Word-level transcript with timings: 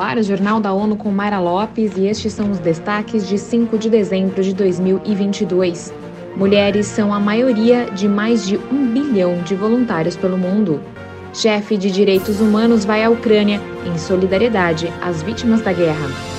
ar 0.00 0.18
o 0.18 0.22
Jornal 0.22 0.60
da 0.60 0.72
ONU 0.72 0.96
com 0.96 1.10
Mayra 1.10 1.38
Lopes 1.38 1.96
e 1.96 2.06
estes 2.06 2.32
são 2.32 2.50
os 2.50 2.58
destaques 2.58 3.26
de 3.26 3.38
5 3.38 3.78
de 3.78 3.90
dezembro 3.90 4.42
de 4.42 4.54
2022. 4.54 5.92
Mulheres 6.36 6.86
são 6.86 7.12
a 7.12 7.18
maioria 7.18 7.90
de 7.90 8.08
mais 8.08 8.46
de 8.46 8.56
um 8.72 8.86
bilhão 8.86 9.42
de 9.42 9.54
voluntários 9.54 10.16
pelo 10.16 10.38
mundo. 10.38 10.80
Chefe 11.32 11.76
de 11.76 11.90
direitos 11.90 12.40
humanos 12.40 12.84
vai 12.84 13.02
à 13.02 13.10
Ucrânia 13.10 13.60
em 13.86 13.98
solidariedade 13.98 14.92
às 15.02 15.22
vítimas 15.22 15.62
da 15.62 15.72
guerra. 15.72 16.37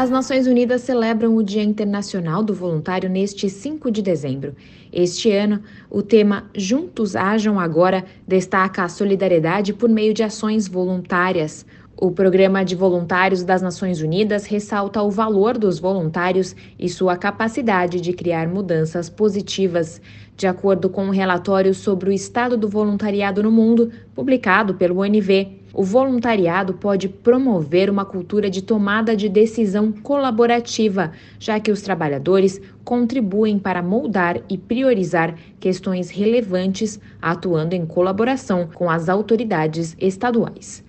As 0.00 0.08
Nações 0.08 0.46
Unidas 0.46 0.80
celebram 0.80 1.36
o 1.36 1.42
Dia 1.42 1.62
Internacional 1.62 2.42
do 2.42 2.54
Voluntário 2.54 3.10
neste 3.10 3.50
5 3.50 3.90
de 3.90 4.00
dezembro. 4.00 4.56
Este 4.90 5.30
ano, 5.30 5.62
o 5.90 6.00
tema 6.00 6.48
Juntos 6.54 7.14
Ajam 7.14 7.60
Agora 7.60 8.06
destaca 8.26 8.82
a 8.82 8.88
solidariedade 8.88 9.74
por 9.74 9.90
meio 9.90 10.14
de 10.14 10.22
ações 10.22 10.66
voluntárias. 10.66 11.66
O 12.02 12.10
Programa 12.10 12.64
de 12.64 12.74
Voluntários 12.74 13.44
das 13.44 13.60
Nações 13.60 14.00
Unidas 14.00 14.46
ressalta 14.46 15.02
o 15.02 15.10
valor 15.10 15.58
dos 15.58 15.78
voluntários 15.78 16.56
e 16.78 16.88
sua 16.88 17.14
capacidade 17.14 18.00
de 18.00 18.14
criar 18.14 18.48
mudanças 18.48 19.10
positivas. 19.10 20.00
De 20.34 20.46
acordo 20.46 20.88
com 20.88 21.04
um 21.04 21.10
relatório 21.10 21.74
sobre 21.74 22.08
o 22.08 22.12
estado 22.12 22.56
do 22.56 22.66
voluntariado 22.66 23.42
no 23.42 23.52
mundo, 23.52 23.92
publicado 24.14 24.76
pelo 24.76 25.00
ONV, 25.00 25.58
o 25.74 25.84
voluntariado 25.84 26.72
pode 26.72 27.06
promover 27.06 27.90
uma 27.90 28.06
cultura 28.06 28.48
de 28.48 28.62
tomada 28.62 29.14
de 29.14 29.28
decisão 29.28 29.92
colaborativa, 29.92 31.12
já 31.38 31.60
que 31.60 31.70
os 31.70 31.82
trabalhadores 31.82 32.58
contribuem 32.82 33.58
para 33.58 33.82
moldar 33.82 34.40
e 34.48 34.56
priorizar 34.56 35.34
questões 35.60 36.08
relevantes, 36.08 36.98
atuando 37.20 37.74
em 37.74 37.84
colaboração 37.84 38.70
com 38.72 38.88
as 38.88 39.10
autoridades 39.10 39.94
estaduais. 40.00 40.82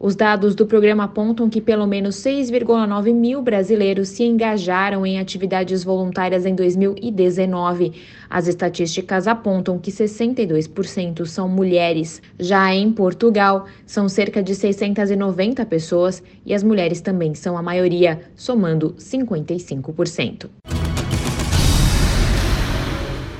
Os 0.00 0.14
dados 0.14 0.54
do 0.54 0.64
programa 0.64 1.04
apontam 1.04 1.50
que 1.50 1.60
pelo 1.60 1.84
menos 1.84 2.16
6,9 2.16 3.12
mil 3.12 3.42
brasileiros 3.42 4.10
se 4.10 4.22
engajaram 4.22 5.04
em 5.04 5.18
atividades 5.18 5.82
voluntárias 5.82 6.46
em 6.46 6.54
2019. 6.54 7.92
As 8.30 8.46
estatísticas 8.46 9.26
apontam 9.26 9.76
que 9.76 9.90
62% 9.90 11.26
são 11.26 11.48
mulheres. 11.48 12.22
Já 12.38 12.72
em 12.72 12.92
Portugal, 12.92 13.66
são 13.84 14.08
cerca 14.08 14.40
de 14.40 14.54
690 14.54 15.66
pessoas 15.66 16.22
e 16.46 16.54
as 16.54 16.62
mulheres 16.62 17.00
também 17.00 17.34
são 17.34 17.58
a 17.58 17.62
maioria, 17.62 18.20
somando 18.36 18.94
55%. 18.98 20.77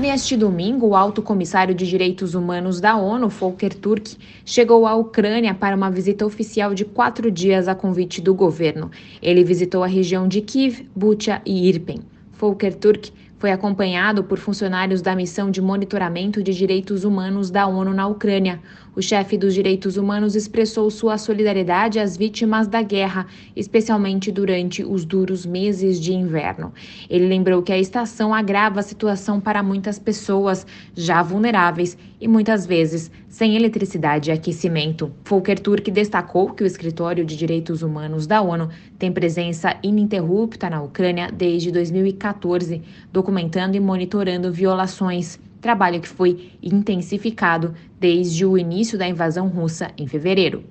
Neste 0.00 0.34
domingo, 0.34 0.86
o 0.86 0.96
alto 0.96 1.20
comissário 1.20 1.74
de 1.74 1.86
direitos 1.86 2.34
humanos 2.34 2.80
da 2.80 2.96
ONU, 2.96 3.28
Volker 3.28 3.74
Turk, 3.74 4.16
chegou 4.46 4.86
à 4.86 4.94
Ucrânia 4.94 5.52
para 5.52 5.76
uma 5.76 5.90
visita 5.90 6.24
oficial 6.24 6.72
de 6.72 6.86
quatro 6.86 7.30
dias 7.30 7.68
a 7.68 7.74
convite 7.74 8.18
do 8.18 8.32
governo. 8.32 8.90
Ele 9.20 9.44
visitou 9.44 9.84
a 9.84 9.86
região 9.86 10.26
de 10.26 10.40
Kiev, 10.40 10.88
Bucha 10.96 11.42
e 11.44 11.68
Irpin. 11.68 12.00
Volker 12.32 12.74
Turk 12.76 13.12
foi 13.36 13.52
acompanhado 13.52 14.24
por 14.24 14.38
funcionários 14.38 15.02
da 15.02 15.14
missão 15.14 15.50
de 15.50 15.60
monitoramento 15.60 16.42
de 16.42 16.54
direitos 16.54 17.04
humanos 17.04 17.50
da 17.50 17.66
ONU 17.66 17.92
na 17.92 18.06
Ucrânia. 18.06 18.58
O 19.00 19.02
chefe 19.02 19.38
dos 19.38 19.54
direitos 19.54 19.96
humanos 19.96 20.36
expressou 20.36 20.90
sua 20.90 21.16
solidariedade 21.16 21.98
às 21.98 22.18
vítimas 22.18 22.68
da 22.68 22.82
guerra, 22.82 23.26
especialmente 23.56 24.30
durante 24.30 24.84
os 24.84 25.06
duros 25.06 25.46
meses 25.46 25.98
de 25.98 26.12
inverno. 26.12 26.70
Ele 27.08 27.26
lembrou 27.26 27.62
que 27.62 27.72
a 27.72 27.78
estação 27.78 28.34
agrava 28.34 28.80
a 28.80 28.82
situação 28.82 29.40
para 29.40 29.62
muitas 29.62 29.98
pessoas 29.98 30.66
já 30.94 31.22
vulneráveis 31.22 31.96
e 32.20 32.28
muitas 32.28 32.66
vezes 32.66 33.10
sem 33.26 33.56
eletricidade 33.56 34.28
e 34.28 34.34
aquecimento. 34.34 35.10
Volker 35.24 35.58
Turk 35.58 35.90
destacou 35.90 36.50
que 36.50 36.62
o 36.62 36.66
Escritório 36.66 37.24
de 37.24 37.38
Direitos 37.38 37.80
Humanos 37.82 38.26
da 38.26 38.42
ONU 38.42 38.68
tem 38.98 39.10
presença 39.10 39.78
ininterrupta 39.82 40.68
na 40.68 40.82
Ucrânia 40.82 41.30
desde 41.32 41.72
2014, 41.72 42.82
documentando 43.10 43.78
e 43.78 43.80
monitorando 43.80 44.52
violações 44.52 45.40
trabalho 45.60 46.00
que 46.00 46.08
foi 46.08 46.52
intensificado 46.62 47.74
desde 47.98 48.44
o 48.44 48.56
início 48.56 48.98
da 48.98 49.08
invasão 49.08 49.48
russa 49.48 49.90
em 49.96 50.06
fevereiro. 50.06 50.64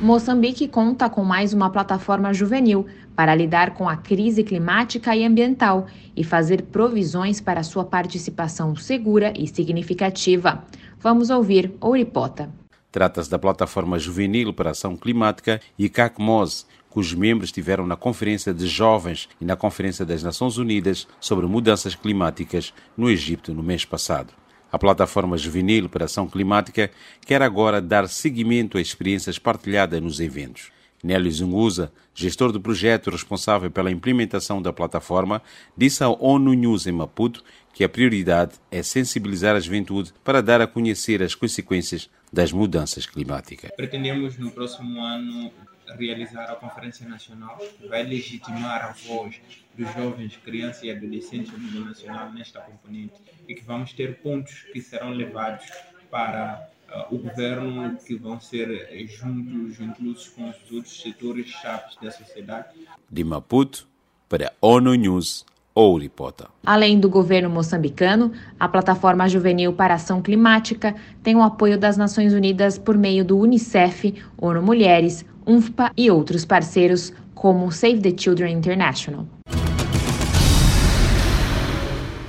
Moçambique 0.00 0.68
conta 0.68 1.10
com 1.10 1.24
mais 1.24 1.52
uma 1.52 1.70
plataforma 1.70 2.32
juvenil 2.32 2.86
para 3.16 3.34
lidar 3.34 3.74
com 3.74 3.88
a 3.88 3.96
crise 3.96 4.44
climática 4.44 5.16
e 5.16 5.24
ambiental 5.24 5.88
e 6.16 6.22
fazer 6.22 6.62
provisões 6.62 7.40
para 7.40 7.64
sua 7.64 7.84
participação 7.84 8.76
segura 8.76 9.32
e 9.36 9.48
significativa. 9.48 10.64
Vamos 11.00 11.30
ouvir 11.30 11.72
Ouripota. 11.80 12.48
Trata-se 12.92 13.28
da 13.28 13.40
plataforma 13.40 13.98
juvenil 13.98 14.52
para 14.52 14.70
ação 14.70 14.96
climática 14.96 15.60
e 15.76 15.88
CACMOS, 15.88 16.64
cujos 16.90 17.14
membros 17.14 17.48
estiveram 17.48 17.86
na 17.86 17.96
Conferência 17.96 18.52
de 18.52 18.66
Jovens 18.66 19.28
e 19.40 19.44
na 19.44 19.56
Conferência 19.56 20.04
das 20.04 20.22
Nações 20.22 20.58
Unidas 20.58 21.06
sobre 21.20 21.46
Mudanças 21.46 21.94
Climáticas 21.94 22.72
no 22.96 23.10
Egito 23.10 23.54
no 23.54 23.62
mês 23.62 23.84
passado. 23.84 24.32
A 24.70 24.78
plataforma 24.78 25.38
juvenil 25.38 25.88
para 25.88 26.04
ação 26.04 26.28
climática 26.28 26.90
quer 27.24 27.40
agora 27.42 27.80
dar 27.80 28.08
seguimento 28.08 28.76
a 28.76 28.80
experiências 28.80 29.38
partilhadas 29.38 30.00
nos 30.02 30.20
eventos. 30.20 30.70
Nélio 31.02 31.30
Zunguza, 31.30 31.92
gestor 32.12 32.50
do 32.50 32.60
projeto 32.60 33.10
responsável 33.10 33.70
pela 33.70 33.90
implementação 33.90 34.60
da 34.60 34.72
plataforma, 34.72 35.40
disse 35.76 36.02
ao 36.02 36.20
ONU 36.20 36.52
News 36.54 36.86
em 36.86 36.92
Maputo 36.92 37.44
que 37.72 37.84
a 37.84 37.88
prioridade 37.88 38.54
é 38.70 38.82
sensibilizar 38.82 39.54
a 39.54 39.60
juventude 39.60 40.12
para 40.24 40.42
dar 40.42 40.60
a 40.60 40.66
conhecer 40.66 41.22
as 41.22 41.34
consequências 41.34 42.10
das 42.32 42.50
mudanças 42.50 43.06
climáticas. 43.06 43.70
Pretendemos 43.76 44.36
no 44.36 44.50
próximo 44.50 45.00
ano 45.00 45.52
realizar 45.96 46.44
a 46.44 46.54
Conferência 46.56 47.08
Nacional, 47.08 47.56
que 47.56 47.88
vai 47.88 48.02
legitimar 48.02 48.84
a 48.84 48.92
voz 49.06 49.40
dos 49.76 49.92
jovens, 49.94 50.36
crianças 50.36 50.82
e 50.82 50.90
adolescentes 50.90 51.54
a 51.54 51.58
nível 51.58 51.84
nacional 51.84 52.32
nesta 52.32 52.60
componente 52.60 53.14
e 53.46 53.54
que 53.54 53.62
vamos 53.62 53.92
ter 53.92 54.20
pontos 54.20 54.64
que 54.72 54.80
serão 54.80 55.10
levados 55.10 55.66
para 56.10 56.68
uh, 56.88 57.14
o 57.14 57.18
governo 57.18 57.96
que 57.98 58.16
vão 58.16 58.40
ser 58.40 58.70
eh, 58.90 59.06
juntos, 59.06 59.80
inclusos 59.80 60.28
com 60.28 60.48
os 60.48 60.56
outros 60.72 61.00
setores 61.00 61.46
chaves 61.46 61.96
da 62.02 62.10
sociedade. 62.10 62.74
De 63.10 63.24
Maputo 63.24 63.86
para 64.28 64.52
ONU 64.60 64.94
News. 64.94 65.46
Ouripota. 65.74 66.48
Além 66.66 66.98
do 66.98 67.08
governo 67.08 67.48
moçambicano, 67.48 68.32
a 68.58 68.68
Plataforma 68.68 69.28
Juvenil 69.28 69.72
para 69.72 69.94
Ação 69.94 70.20
Climática 70.20 70.92
tem 71.22 71.36
o 71.36 71.42
apoio 71.42 71.78
das 71.78 71.96
Nações 71.96 72.34
Unidas 72.34 72.76
por 72.76 72.98
meio 72.98 73.24
do 73.24 73.38
Unicef, 73.38 74.12
ONU 74.36 74.60
Mulheres, 74.60 75.24
UNFPA 75.48 75.90
e 75.96 76.10
outros 76.10 76.44
parceiros, 76.44 77.10
como 77.34 77.72
Save 77.72 78.02
the 78.02 78.14
Children 78.14 78.58
International. 78.58 79.26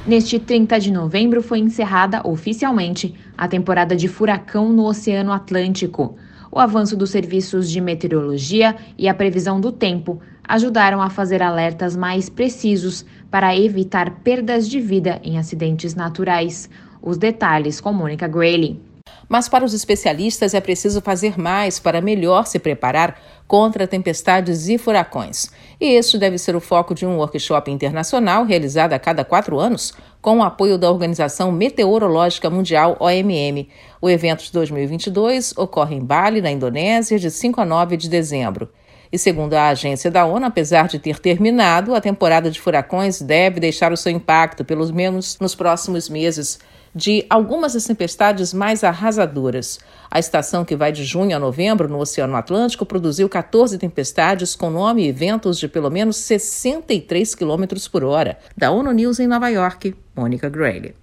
Neste 0.07 0.39
30 0.39 0.79
de 0.79 0.89
novembro 0.89 1.43
foi 1.43 1.59
encerrada 1.59 2.25
oficialmente 2.25 3.13
a 3.37 3.45
temporada 3.45 3.93
de 3.93 4.07
furacão 4.07 4.71
no 4.71 4.85
Oceano 4.85 5.33
Atlântico. 5.33 6.15
O 6.49 6.59
avanço 6.59 6.95
dos 6.95 7.09
serviços 7.09 7.69
de 7.69 7.81
meteorologia 7.81 8.73
e 8.97 9.09
a 9.09 9.13
previsão 9.13 9.59
do 9.59 9.73
tempo 9.73 10.21
ajudaram 10.47 11.01
a 11.01 11.09
fazer 11.09 11.43
alertas 11.43 11.97
mais 11.97 12.29
precisos 12.29 13.05
para 13.29 13.53
evitar 13.53 14.21
perdas 14.23 14.67
de 14.67 14.79
vida 14.79 15.19
em 15.25 15.37
acidentes 15.37 15.93
naturais. 15.93 16.69
Os 17.01 17.17
detalhes 17.17 17.81
com 17.81 17.91
Mônica 17.91 18.29
Grayley. 18.29 18.88
Mas 19.27 19.47
para 19.47 19.63
os 19.63 19.73
especialistas 19.73 20.53
é 20.53 20.59
preciso 20.59 21.01
fazer 21.01 21.39
mais 21.39 21.79
para 21.79 22.01
melhor 22.01 22.47
se 22.47 22.57
preparar 22.57 23.21
contra 23.47 23.87
tempestades 23.87 24.67
e 24.67 24.77
furacões. 24.77 25.49
E 25.79 25.93
este 25.93 26.17
deve 26.17 26.37
ser 26.37 26.55
o 26.55 26.59
foco 26.59 26.93
de 26.93 27.05
um 27.05 27.17
workshop 27.17 27.71
internacional 27.71 28.43
realizado 28.43 28.93
a 28.93 28.99
cada 28.99 29.23
quatro 29.23 29.59
anos, 29.59 29.93
com 30.21 30.39
o 30.39 30.43
apoio 30.43 30.77
da 30.77 30.91
Organização 30.91 31.51
Meteorológica 31.51 32.49
Mundial, 32.49 32.97
OMM. 32.99 33.69
O 34.01 34.09
evento 34.09 34.43
de 34.43 34.51
2022 34.51 35.57
ocorre 35.57 35.95
em 35.95 36.03
Bali, 36.03 36.41
na 36.41 36.51
Indonésia, 36.51 37.17
de 37.17 37.31
5 37.31 37.61
a 37.61 37.65
9 37.65 37.97
de 37.97 38.09
dezembro. 38.09 38.69
E 39.11 39.17
segundo 39.17 39.55
a 39.55 39.69
agência 39.69 40.11
da 40.11 40.25
ONU, 40.25 40.45
apesar 40.45 40.87
de 40.87 40.99
ter 40.99 41.17
terminado, 41.17 41.95
a 41.95 42.01
temporada 42.01 42.51
de 42.51 42.59
furacões 42.59 43.21
deve 43.21 43.59
deixar 43.59 43.91
o 43.91 43.97
seu 43.97 44.11
impacto, 44.11 44.63
pelo 44.63 44.91
menos 44.93 45.37
nos 45.39 45.55
próximos 45.55 46.07
meses 46.07 46.59
de 46.93 47.25
algumas 47.29 47.73
das 47.73 47.85
tempestades 47.85 48.53
mais 48.53 48.83
arrasadoras. 48.83 49.79
A 50.11 50.19
estação, 50.19 50.65
que 50.65 50.75
vai 50.75 50.91
de 50.91 51.03
junho 51.03 51.35
a 51.35 51.39
novembro 51.39 51.87
no 51.87 51.99
Oceano 51.99 52.35
Atlântico, 52.35 52.85
produziu 52.85 53.27
14 53.27 53.77
tempestades 53.77 54.55
com 54.55 54.69
nome 54.69 55.07
e 55.07 55.11
ventos 55.11 55.57
de 55.57 55.67
pelo 55.67 55.89
menos 55.89 56.17
63 56.17 57.33
km 57.35 57.65
por 57.91 58.03
hora. 58.03 58.37
Da 58.55 58.71
ONU 58.71 58.91
News 58.91 59.19
em 59.19 59.27
Nova 59.27 59.49
York, 59.49 59.95
Mônica 60.15 60.49
Grayle. 60.49 60.95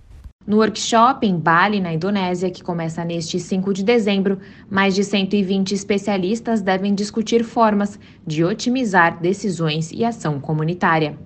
No 0.46 0.58
workshop 0.58 1.26
em 1.26 1.36
Bali, 1.36 1.80
na 1.80 1.92
Indonésia, 1.92 2.48
que 2.52 2.62
começa 2.62 3.04
neste 3.04 3.40
5 3.40 3.74
de 3.74 3.82
dezembro, 3.82 4.38
mais 4.70 4.94
de 4.94 5.02
120 5.02 5.72
especialistas 5.72 6.62
devem 6.62 6.94
discutir 6.94 7.42
formas 7.42 7.98
de 8.24 8.44
otimizar 8.44 9.20
decisões 9.20 9.90
e 9.90 10.04
ação 10.04 10.38
comunitária. 10.38 11.18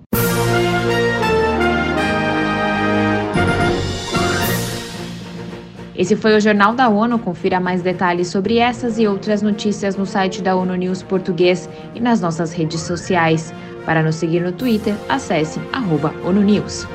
Esse 5.95 6.15
foi 6.15 6.35
o 6.35 6.41
Jornal 6.41 6.73
da 6.73 6.89
ONU. 6.89 7.19
Confira 7.19 7.59
mais 7.59 7.83
detalhes 7.83 8.27
sobre 8.29 8.57
essas 8.57 8.97
e 8.97 9.05
outras 9.05 9.43
notícias 9.43 9.95
no 9.95 10.05
site 10.07 10.41
da 10.41 10.55
ONU 10.55 10.73
News 10.73 11.03
Português 11.03 11.69
e 11.93 11.99
nas 11.99 12.21
nossas 12.21 12.53
redes 12.53 12.81
sociais. 12.81 13.53
Para 13.85 14.01
nos 14.01 14.15
seguir 14.15 14.41
no 14.41 14.51
Twitter, 14.51 14.95
acesse 15.07 15.59
arroba 15.71 16.11
ONU 16.25 16.41
News. 16.41 16.87